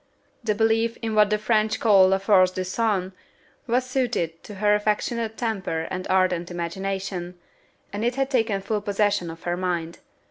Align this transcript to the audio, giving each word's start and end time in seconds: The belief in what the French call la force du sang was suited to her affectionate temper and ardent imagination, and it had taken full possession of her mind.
The 0.43 0.55
belief 0.55 0.97
in 1.03 1.13
what 1.13 1.29
the 1.29 1.37
French 1.37 1.79
call 1.79 2.07
la 2.07 2.17
force 2.17 2.49
du 2.49 2.63
sang 2.63 3.11
was 3.67 3.85
suited 3.87 4.43
to 4.45 4.55
her 4.55 4.73
affectionate 4.73 5.37
temper 5.37 5.87
and 5.91 6.07
ardent 6.09 6.49
imagination, 6.49 7.37
and 7.93 8.03
it 8.03 8.15
had 8.15 8.31
taken 8.31 8.61
full 8.61 8.81
possession 8.81 9.29
of 9.29 9.43
her 9.43 9.55
mind. 9.55 9.99